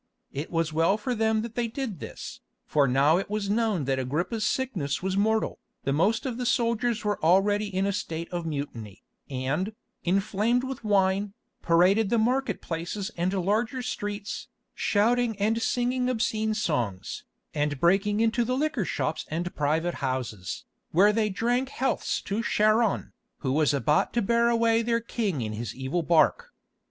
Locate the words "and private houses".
19.29-20.65